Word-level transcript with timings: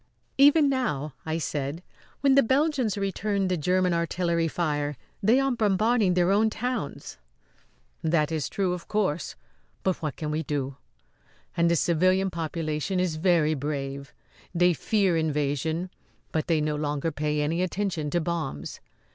"Even 0.39 0.67
now," 0.67 1.13
I 1.27 1.37
said, 1.37 1.83
"when 2.21 2.33
the 2.33 2.41
Belgians 2.41 2.97
return 2.97 3.49
the 3.49 3.55
Grerman 3.55 3.93
artillery 3.93 4.47
fire 4.47 4.97
they 5.21 5.39
are 5.39 5.51
bombarding 5.51 6.15
their 6.15 6.31
own 6.31 6.49
towns." 6.49 7.19
"That 8.03 8.31
is 8.31 8.49
true, 8.49 8.73
of 8.73 8.87
course; 8.87 9.35
but 9.83 10.01
what 10.01 10.15
can 10.15 10.31
we 10.31 10.41
do? 10.41 10.77
And 11.55 11.69
the 11.69 11.75
civilian 11.75 12.31
population 12.31 12.99
is 12.99 13.17
very 13.17 13.53
brave. 13.53 14.11
They 14.55 14.73
fear 14.73 15.15
invasion, 15.15 15.91
but 16.31 16.47
they 16.47 16.61
no 16.61 16.75
longer 16.75 17.11
pay 17.11 17.39
any 17.43 17.61
attention 17.61 18.09
to 18.09 18.19
bombs. 18.19 18.79